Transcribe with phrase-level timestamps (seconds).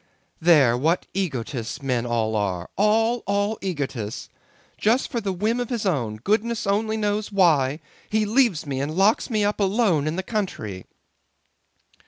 [0.39, 4.29] "There, what egotists men all are: all, all egotists!
[4.79, 8.95] Just for a whim of his own, goodness only knows why, he leaves me and
[8.95, 10.87] locks me up alone in the country."